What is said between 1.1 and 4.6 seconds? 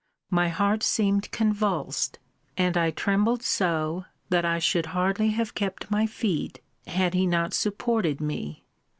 convulsed; and I trembled so, that I